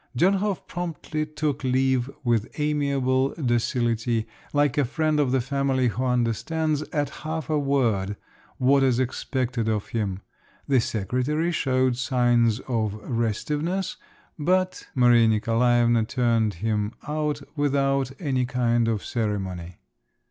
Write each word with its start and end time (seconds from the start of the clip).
Dönhof 0.17 0.65
promptly 0.65 1.27
took 1.27 1.63
leave 1.63 2.09
with 2.23 2.51
amiable 2.59 3.35
docility, 3.35 4.25
like 4.51 4.75
a 4.75 4.83
friend 4.83 5.19
of 5.19 5.31
the 5.31 5.41
family 5.41 5.89
who 5.89 6.03
understands 6.03 6.81
at 6.91 7.11
half 7.21 7.51
a 7.51 7.59
word 7.59 8.17
what 8.57 8.81
is 8.81 8.99
expected 8.99 9.69
of 9.69 9.89
him; 9.89 10.21
the 10.67 10.79
secretary 10.81 11.51
showed 11.51 11.97
signs 11.97 12.59
of 12.61 12.95
restiveness, 13.03 13.97
but 14.39 14.87
Maria 14.95 15.27
Nikolaevna 15.27 16.05
turned 16.05 16.55
him 16.55 16.93
out 17.07 17.43
without 17.55 18.09
any 18.19 18.47
kind 18.47 18.87
of 18.87 19.05
ceremony. 19.05 19.75